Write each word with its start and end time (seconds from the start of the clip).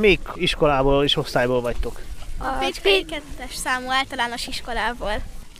Még 0.00 0.18
iskolából 0.34 1.04
és 1.04 1.16
osztályból 1.16 1.60
vagytok? 1.60 2.00
A 2.38 2.48
Pécskai 2.58 3.04
2 3.04 3.22
számú 3.50 3.90
általános 3.90 4.46
iskolából. 4.46 5.12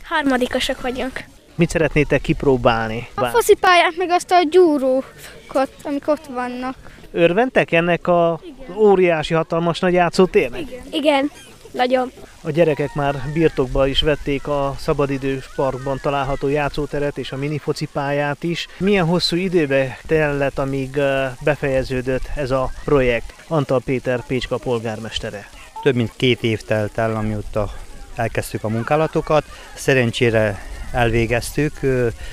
Harmadikosok 0.03 0.81
vagyunk. 0.81 1.23
Mit 1.55 1.69
szeretnétek 1.69 2.21
kipróbálni? 2.21 3.07
A 3.13 3.25
focipályát, 3.25 3.97
meg 3.97 4.09
azt 4.09 4.31
a 4.31 4.43
gyúrókat, 4.49 5.71
amik 5.83 6.07
ott 6.07 6.25
vannak. 6.25 6.75
Örventek 7.11 7.71
ennek 7.71 8.07
a 8.07 8.39
Igen. 8.43 8.77
óriási, 8.77 9.33
hatalmas 9.33 9.79
nagy 9.79 9.93
játszótérnek? 9.93 10.61
Igen. 10.61 10.83
Igen, 10.91 11.31
nagyon. 11.75 12.11
A 12.41 12.51
gyerekek 12.51 12.93
már 12.93 13.15
birtokba 13.33 13.87
is 13.87 14.01
vették 14.01 14.47
a 14.47 14.75
szabadidős 14.79 15.49
parkban 15.55 15.99
található 16.01 16.47
játszóteret 16.47 17.17
és 17.17 17.31
a 17.31 17.37
mini 17.37 17.57
focipályát 17.57 18.43
is. 18.43 18.67
Milyen 18.77 19.05
hosszú 19.05 19.35
időbe 19.35 19.97
tellett, 20.07 20.59
amíg 20.59 20.99
befejeződött 21.43 22.29
ez 22.35 22.51
a 22.51 22.71
projekt? 22.83 23.33
Antal 23.47 23.81
Péter 23.85 24.25
Pécska 24.27 24.57
polgármestere. 24.57 25.49
Több 25.83 25.95
mint 25.95 26.13
két 26.15 26.43
év 26.43 26.61
telt 26.61 26.97
el, 26.97 27.15
amióta 27.15 27.73
elkezdtük 28.15 28.63
a 28.63 28.69
munkálatokat. 28.69 29.43
Szerencsére 29.73 30.63
elvégeztük, 30.91 31.79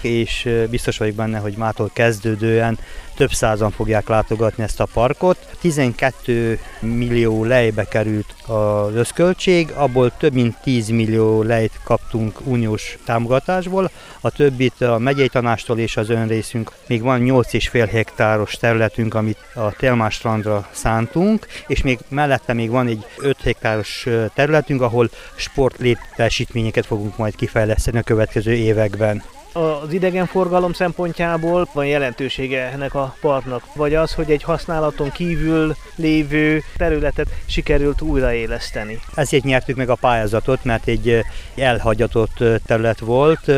és 0.00 0.48
biztos 0.70 0.98
vagyok 0.98 1.14
benne, 1.14 1.38
hogy 1.38 1.54
mától 1.56 1.90
kezdődően 1.92 2.78
több 3.22 3.32
százan 3.32 3.70
fogják 3.70 4.08
látogatni 4.08 4.62
ezt 4.62 4.80
a 4.80 4.88
parkot. 4.92 5.38
12 5.60 6.58
millió 6.80 7.44
lejbe 7.44 7.84
került 7.84 8.34
az 8.46 8.94
összköltség, 8.94 9.70
abból 9.70 10.12
több 10.16 10.32
mint 10.32 10.56
10 10.62 10.88
millió 10.88 11.42
lejt 11.42 11.80
kaptunk 11.84 12.40
uniós 12.44 12.98
támogatásból, 13.04 13.90
a 14.20 14.30
többit 14.30 14.80
a 14.80 14.98
megyei 14.98 15.28
tanástól 15.28 15.78
és 15.78 15.96
az 15.96 16.10
önrészünk. 16.10 16.72
Még 16.86 17.02
van 17.02 17.20
8,5 17.20 17.88
hektáros 17.92 18.54
területünk, 18.54 19.14
amit 19.14 19.38
a 19.54 19.72
Telmás 19.72 20.14
strandra 20.14 20.68
szántunk, 20.70 21.46
és 21.66 21.82
még 21.82 21.98
mellette 22.08 22.52
még 22.52 22.70
van 22.70 22.86
egy 22.86 23.06
5 23.18 23.36
hektáros 23.42 24.06
területünk, 24.34 24.82
ahol 24.82 25.10
sportlétesítményeket 25.34 26.86
fogunk 26.86 27.16
majd 27.16 27.36
kifejleszteni 27.36 27.98
a 27.98 28.02
következő 28.02 28.52
években 28.52 29.22
az 29.52 29.92
idegenforgalom 29.92 30.72
szempontjából 30.72 31.68
van 31.72 31.86
jelentősége 31.86 32.70
ennek 32.72 32.94
a 32.94 33.16
parknak, 33.20 33.74
vagy 33.74 33.94
az, 33.94 34.14
hogy 34.14 34.30
egy 34.30 34.42
használaton 34.42 35.10
kívül 35.10 35.76
lévő 35.96 36.62
területet 36.76 37.28
sikerült 37.46 38.00
újraéleszteni. 38.00 38.98
Ezért 39.14 39.44
nyertük 39.44 39.76
meg 39.76 39.88
a 39.88 39.94
pályázatot, 39.94 40.64
mert 40.64 40.88
egy 40.88 41.24
elhagyatott 41.56 42.44
terület 42.66 42.98
volt, 42.98 43.52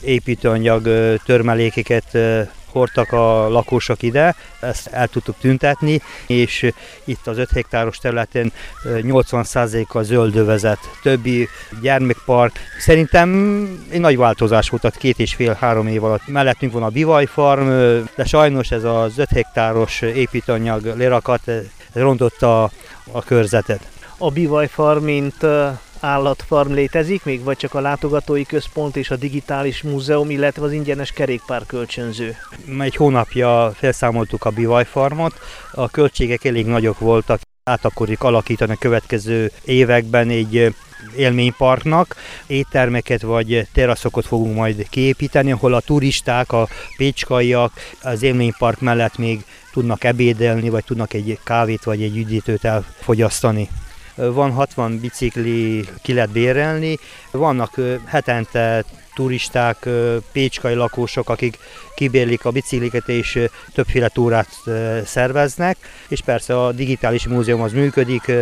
építőanyag 0.00 0.88
törmelékeket 1.24 2.18
hordtak 2.76 3.12
a 3.12 3.48
lakosok 3.48 4.02
ide, 4.02 4.34
ezt 4.60 4.86
el 4.86 5.08
tudtuk 5.08 5.36
tüntetni, 5.40 6.00
és 6.26 6.70
itt 7.04 7.26
az 7.26 7.38
5 7.38 7.50
hektáros 7.50 7.98
területen 7.98 8.52
80% 8.84 9.86
a 9.88 10.02
zöldövezet, 10.02 10.78
többi 11.02 11.48
gyermekpark. 11.80 12.58
Szerintem 12.78 13.28
egy 13.90 14.00
nagy 14.00 14.16
változás 14.16 14.68
volt 14.68 14.84
a 14.84 14.90
két 14.90 15.18
és 15.18 15.34
fél-három 15.34 15.86
év 15.86 16.04
alatt. 16.04 16.26
Mellettünk 16.26 16.72
van 16.72 16.82
a 16.82 16.88
Bivaj 16.88 17.26
Farm, 17.26 17.68
de 18.16 18.24
sajnos 18.24 18.70
ez 18.70 18.84
az 18.84 19.18
5 19.18 19.28
hektáros 19.30 20.00
építőanyag 20.00 20.84
lerakat 20.96 21.50
rontotta 21.92 22.62
a, 23.12 23.22
körzetet. 23.22 23.88
A 24.18 24.30
Bivaj 24.30 24.66
Farm, 24.66 25.04
mint 25.04 25.46
állatfarm 26.00 26.72
létezik 26.72 27.24
még, 27.24 27.42
vagy 27.42 27.56
csak 27.56 27.74
a 27.74 27.80
látogatói 27.80 28.44
központ 28.44 28.96
és 28.96 29.10
a 29.10 29.16
digitális 29.16 29.82
múzeum, 29.82 30.30
illetve 30.30 30.64
az 30.64 30.72
ingyenes 30.72 31.10
kerékpárkölcsönző? 31.12 32.36
Egy 32.78 32.96
hónapja 32.96 33.72
felszámoltuk 33.74 34.44
a 34.44 34.50
bivajfarmot, 34.50 35.34
a 35.72 35.90
költségek 35.90 36.44
elég 36.44 36.66
nagyok 36.66 36.98
voltak, 36.98 37.40
át 37.64 37.84
akarjuk 37.84 38.22
alakítani 38.22 38.72
a 38.72 38.76
következő 38.78 39.50
években 39.64 40.28
egy 40.28 40.74
élményparknak. 41.16 42.16
Éttermeket 42.46 43.22
vagy 43.22 43.66
teraszokat 43.72 44.26
fogunk 44.26 44.54
majd 44.54 44.88
kiépíteni, 44.88 45.52
ahol 45.52 45.74
a 45.74 45.80
turisták, 45.80 46.52
a 46.52 46.68
pécskaiak 46.96 47.72
az 48.02 48.22
élménypark 48.22 48.80
mellett 48.80 49.18
még 49.18 49.44
tudnak 49.72 50.04
ebédelni, 50.04 50.68
vagy 50.68 50.84
tudnak 50.84 51.12
egy 51.12 51.38
kávét 51.44 51.84
vagy 51.84 52.02
egy 52.02 52.16
üdítőt 52.16 52.64
elfogyasztani 52.64 53.68
van 54.16 54.52
60 54.52 54.98
bicikli, 54.98 55.84
ki 56.02 56.12
lehet 56.12 56.30
bérelni, 56.30 56.98
vannak 57.30 57.74
hetente 58.06 58.84
turisták, 59.14 59.88
pécskai 60.32 60.74
lakósok, 60.74 61.28
akik 61.28 61.58
kibérlik 61.94 62.44
a 62.44 62.50
bicikliket 62.50 63.08
és 63.08 63.38
többféle 63.72 64.08
túrát 64.08 64.48
szerveznek, 65.04 65.76
és 66.08 66.20
persze 66.20 66.64
a 66.64 66.72
digitális 66.72 67.26
múzeum 67.26 67.60
az 67.60 67.72
működik, 67.72 68.32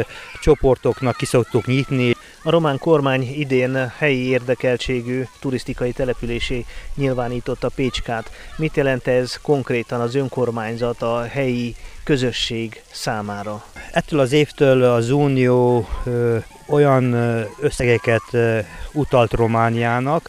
csoportoknak 0.41 1.17
ki 1.17 1.27
szoktuk 1.27 1.67
nyitni. 1.67 2.15
A 2.47 2.51
román 2.51 2.79
kormány 2.79 3.23
idén 3.23 3.93
helyi 3.99 4.27
érdekeltségű 4.29 5.23
turisztikai 5.41 5.93
településé 5.93 6.65
nyilvánította 6.95 7.69
Pécskát. 7.69 8.31
Mit 8.57 8.77
jelent 8.77 9.07
ez 9.07 9.39
konkrétan 9.43 10.01
az 10.01 10.15
önkormányzat 10.15 11.03
a 11.03 11.23
helyi 11.23 11.75
közösség 12.05 12.83
számára? 12.91 13.65
Ettől 13.93 14.21
az 14.21 14.33
évtől 14.33 14.83
az 14.83 15.11
Unió 15.11 15.89
ö, 16.05 16.37
olyan 16.67 17.15
összegeket 17.61 18.23
ö, 18.31 18.59
utalt 18.93 19.33
Romániának, 19.33 20.29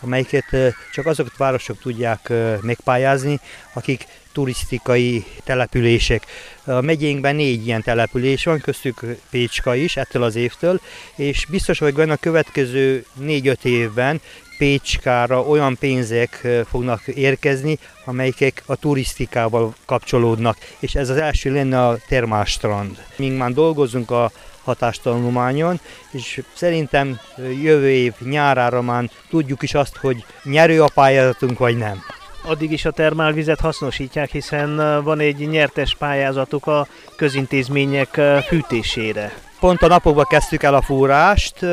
amelyiket 0.00 0.44
csak 0.92 1.06
azok 1.06 1.26
a 1.26 1.34
városok 1.36 1.78
tudják 1.78 2.32
megpályázni, 2.60 3.40
akik 3.72 4.06
turisztikai 4.32 5.24
települések. 5.44 6.26
A 6.64 6.80
megyénkben 6.80 7.36
négy 7.36 7.66
ilyen 7.66 7.82
település 7.82 8.44
van, 8.44 8.60
köztük 8.60 9.00
Pécska 9.30 9.74
is 9.74 9.96
ettől 9.96 10.22
az 10.22 10.36
évtől, 10.36 10.80
és 11.14 11.46
biztos 11.46 11.78
vagyok 11.78 11.96
benne 11.96 12.12
a 12.12 12.16
következő 12.16 13.04
négy-öt 13.14 13.64
évben 13.64 14.20
Pécskára 14.58 15.42
olyan 15.42 15.76
pénzek 15.78 16.46
fognak 16.68 17.06
érkezni, 17.06 17.78
amelyek 18.04 18.62
a 18.66 18.76
turisztikával 18.76 19.74
kapcsolódnak, 19.84 20.56
és 20.78 20.94
ez 20.94 21.08
az 21.08 21.16
első 21.16 21.52
lenne 21.52 21.86
a 21.86 21.98
termástrand. 22.08 23.04
Mink 23.16 23.38
már 23.38 23.52
dolgozunk 23.52 24.10
a 24.10 24.30
hatástanulmányon, 24.64 25.80
és 26.10 26.42
szerintem 26.54 27.20
jövő 27.62 27.90
év 27.90 28.12
nyárára 28.18 28.82
már 28.82 29.10
tudjuk 29.28 29.62
is 29.62 29.74
azt, 29.74 29.96
hogy 29.96 30.24
nyerő 30.44 30.82
a 30.82 30.90
pályázatunk, 30.94 31.58
vagy 31.58 31.76
nem. 31.76 32.02
Addig 32.42 32.72
is 32.72 32.84
a 32.84 32.90
termálvizet 32.90 33.60
hasznosítják, 33.60 34.30
hiszen 34.30 35.02
van 35.04 35.20
egy 35.20 35.48
nyertes 35.48 35.94
pályázatuk 35.94 36.66
a 36.66 36.86
közintézmények 37.16 38.20
fűtésére. 38.46 39.32
Pont 39.60 39.82
a 39.82 39.86
napokban 39.86 40.24
kezdtük 40.28 40.62
el 40.62 40.74
a 40.74 40.82
fúrást, 40.82 41.66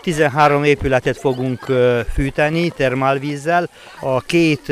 13 0.00 0.64
épületet 0.64 1.16
fogunk 1.16 1.72
fűteni 2.12 2.70
termálvízzel. 2.70 3.68
A 4.00 4.20
két 4.20 4.62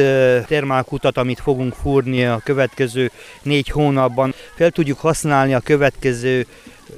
termálkutat, 0.47 1.17
amit 1.17 1.41
fogunk 1.41 1.75
fúrni 1.75 2.25
a 2.25 2.41
következő 2.45 3.11
négy 3.43 3.69
hónapban, 3.69 4.35
fel 4.55 4.71
tudjuk 4.71 4.99
használni 4.99 5.55
a 5.55 5.61
következő 5.61 6.47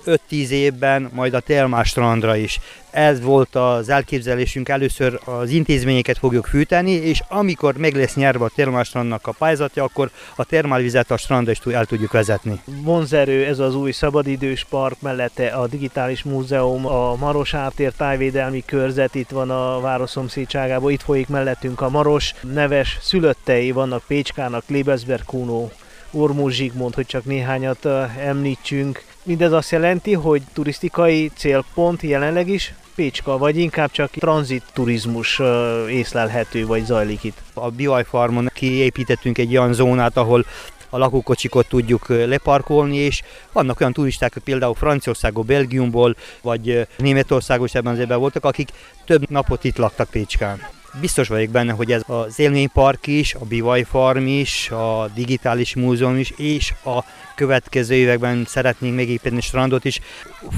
5-10 0.07 0.49
évben 0.49 1.11
majd 1.13 1.35
a 1.35 1.41
Telmás 1.41 1.89
strandra 1.89 2.37
is. 2.37 2.61
Ez 2.91 3.21
volt 3.21 3.55
az 3.55 3.89
elképzelésünk, 3.89 4.69
először 4.69 5.21
az 5.25 5.51
intézményeket 5.51 6.19
fogjuk 6.19 6.47
fűteni, 6.47 6.91
és 6.91 7.23
amikor 7.29 7.77
meg 7.77 7.95
lesz 7.95 8.15
nyerve 8.15 8.45
a 8.45 8.51
Telmás 8.55 8.89
strandnak 8.89 9.27
a 9.27 9.35
pályázatja, 9.39 9.85
akkor 9.85 10.11
a 10.37 10.45
termálvizet 10.45 11.11
a 11.11 11.17
strandra 11.17 11.51
is 11.51 11.59
el 11.59 11.85
tudjuk 11.85 12.13
vezetni. 12.13 12.61
Vonzerő 12.65 13.45
ez 13.45 13.59
az 13.59 13.75
új 13.75 13.93
szabadidős 13.93 14.65
park, 14.65 15.01
mellette 15.01 15.47
a 15.47 15.67
digitális 15.67 16.23
múzeum, 16.23 16.87
a 16.87 17.17
Maros 17.17 17.55
áttér 17.55 17.93
tájvédelmi 17.93 18.63
körzet, 18.67 19.15
itt 19.15 19.31
van 19.31 19.51
a 19.51 19.81
város 19.81 20.11
szomszédságában, 20.11 20.91
itt 20.91 21.03
folyik 21.03 21.29
mellettünk 21.29 21.81
a 21.81 21.89
Maros, 21.89 22.35
neves 22.53 22.99
szülöttei 23.01 23.71
vannak 23.71 24.03
Pécskának, 24.07 24.65
Lebesberg 24.67 25.25
Kuno, 25.25 25.69
Ormuz 26.15 26.53
Zsigmond, 26.53 26.95
hogy 26.95 27.07
csak 27.07 27.25
néhányat 27.25 27.85
említsünk. 28.19 29.05
Mindez 29.23 29.53
azt 29.53 29.71
jelenti, 29.71 30.13
hogy 30.13 30.43
turisztikai 30.53 31.31
célpont 31.37 32.03
jelenleg 32.03 32.49
is 32.49 32.75
Pécska, 32.95 33.39
vagy 33.39 33.59
inkább 33.59 33.91
csak 33.91 34.11
tranzit 34.11 34.63
turizmus 34.73 35.41
észlelhető, 35.89 36.67
vagy 36.67 36.85
zajlik 36.85 37.25
itt? 37.25 37.43
A 37.55 37.71
Biaj 37.71 38.05
Farmon 38.05 38.51
kiépítettünk 38.55 39.39
egy 39.39 39.57
olyan 39.57 39.73
zónát, 39.73 40.17
ahol 40.17 40.45
a 40.89 40.99
lakókocsikot 40.99 41.69
tudjuk 41.69 42.09
leparkolni, 42.09 42.97
és 42.97 43.23
vannak 43.53 43.81
olyan 43.81 43.93
turisták, 43.93 44.39
például 44.45 44.75
Franciaországból, 44.75 45.45
Belgiumból, 45.45 46.17
vagy 46.43 46.87
Németországból 46.99 47.69
ebben 47.73 47.93
az 47.93 47.99
évben 47.99 48.19
voltak, 48.19 48.45
akik 48.45 48.69
több 49.05 49.31
napot 49.31 49.65
itt 49.65 49.77
laktak 49.77 50.11
Pécskán. 50.11 50.61
Biztos 51.01 51.29
vagyok 51.29 51.51
benne, 51.51 51.73
hogy 51.73 51.93
ez 51.93 52.03
az 52.07 52.39
élménypark 52.39 53.07
is, 53.07 53.35
a 53.35 53.45
Bivaj 53.45 53.83
Farm 53.83 54.27
is, 54.27 54.71
a 54.71 55.09
Digitális 55.15 55.75
Múzeum 55.75 56.17
is, 56.17 56.31
és 56.37 56.73
a 56.85 57.05
következő 57.35 57.95
években 57.95 58.45
szeretnénk 58.47 58.95
megépíteni 58.95 59.41
strandot 59.41 59.85
is, 59.85 60.01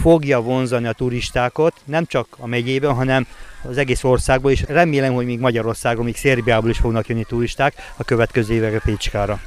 fogja 0.00 0.40
vonzani 0.40 0.86
a 0.86 0.92
turistákat, 0.92 1.74
nem 1.84 2.06
csak 2.06 2.26
a 2.38 2.46
megyében, 2.46 2.94
hanem 2.94 3.26
az 3.68 3.76
egész 3.78 4.04
országból, 4.04 4.50
és 4.50 4.64
remélem, 4.68 5.14
hogy 5.14 5.26
még 5.26 5.38
Magyarországon, 5.38 6.04
még 6.04 6.16
Szerbiából 6.16 6.70
is 6.70 6.78
fognak 6.78 7.08
jönni 7.08 7.24
turisták 7.24 7.74
a 7.96 8.04
következő 8.04 8.54
évekre 8.54 8.80
Pécskára. 8.84 9.40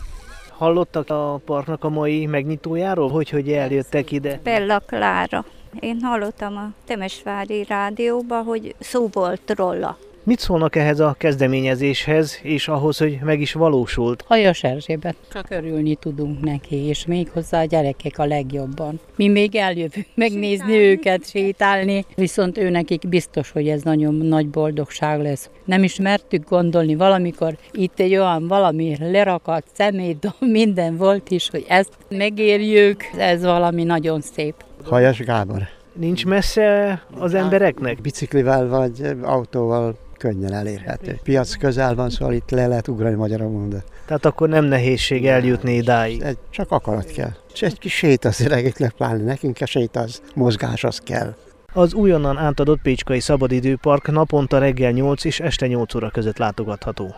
Hallottak 0.50 1.10
a 1.10 1.42
parknak 1.46 1.84
a 1.84 1.90
mai 1.90 2.26
megnyitójáról, 2.26 3.10
hogy 3.10 3.30
hogy 3.30 3.52
eljöttek 3.52 4.12
ide? 4.12 4.40
Bella 4.44 4.80
Klára. 4.80 5.46
Én 5.80 6.00
hallottam 6.02 6.58
a 6.58 6.72
Temesvári 6.86 7.66
rádióba, 7.68 8.42
hogy 8.42 8.76
szó 8.80 9.10
volt 9.12 9.54
róla. 9.56 9.98
Mit 10.30 10.40
szólnak 10.40 10.76
ehhez 10.76 11.00
a 11.00 11.16
kezdeményezéshez, 11.18 12.40
és 12.44 12.68
ahhoz, 12.68 12.98
hogy 12.98 13.20
meg 13.24 13.42
is 13.42 13.54
valósult? 13.54 14.24
Hajas 14.28 14.64
Erzsébet, 14.64 15.16
csak 15.34 15.50
örülni 15.50 15.96
tudunk 15.96 16.42
neki, 16.42 16.76
és 16.76 17.06
még 17.06 17.30
hozzá 17.30 17.62
a 17.62 17.66
gyerekek 17.66 18.20
a 18.20 18.26
legjobban. 18.26 19.00
Mi 19.16 19.28
még 19.28 19.56
eljövünk 19.56 20.08
megnézni 20.16 20.58
sétálni. 20.58 20.86
őket, 20.86 21.30
sétálni, 21.30 22.06
viszont 22.16 22.58
ő 22.58 22.70
nekik 22.70 23.08
biztos, 23.08 23.52
hogy 23.52 23.68
ez 23.68 23.82
nagyon 23.82 24.16
nagy 24.16 24.48
boldogság 24.48 25.22
lesz. 25.22 25.50
Nem 25.66 25.84
is 25.84 26.00
mertük 26.00 26.50
gondolni 26.50 26.96
valamikor, 26.96 27.58
itt 27.72 28.00
egy 28.00 28.16
olyan 28.16 28.48
valami 28.48 28.98
lerakat, 29.00 29.64
szemét, 29.74 30.36
minden 30.40 30.98
volt 30.98 31.30
is, 31.30 31.50
hogy 31.50 31.66
ezt 31.68 31.94
megérjük, 32.10 33.04
ez 33.18 33.44
valami 33.44 33.84
nagyon 33.84 34.22
szép. 34.22 34.56
Hajas 34.84 35.20
Gábor. 35.20 35.68
Nincs 35.94 36.26
messze 36.26 37.02
az 37.20 37.34
embereknek? 37.34 38.02
Biciklivel 38.02 38.68
vagy 38.68 39.16
autóval 39.22 39.96
könnyen 40.20 40.54
elérhető. 40.54 41.20
Piac 41.24 41.56
közel 41.56 41.96
van, 41.96 42.10
szóval 42.10 42.34
itt 42.34 42.50
le 42.50 42.68
lehet 42.68 42.88
ugrani 42.88 43.16
magyarul 43.16 43.68
de. 43.68 43.84
Tehát 44.06 44.26
akkor 44.26 44.50
nem 44.50 44.66
nehézség 44.66 45.28
eljutni 45.28 45.76
idáig. 45.76 46.22
Egy, 46.22 46.38
csak 46.50 46.72
akarat 46.72 47.12
kell. 47.12 47.32
És 47.54 47.62
egy 47.62 47.80
kis 47.80 47.94
sét 47.94 48.26
az 48.26 48.42
öregeknek 48.42 48.92
pláne, 48.92 49.24
nekünk 49.24 49.58
a 49.62 49.66
sét 49.66 49.96
az, 49.96 50.22
mozgás 50.36 50.84
az 50.84 51.00
kell. 51.00 51.36
Az 51.74 51.94
újonnan 51.94 52.38
átadott 52.38 52.82
Pécskai 52.82 53.20
Szabadidőpark 53.20 54.12
naponta 54.12 54.58
reggel 54.58 54.92
8 54.92 55.24
és 55.26 55.40
este 55.40 55.68
8 55.68 55.96
óra 55.96 56.10
között 56.10 56.38
látogatható. 56.38 57.16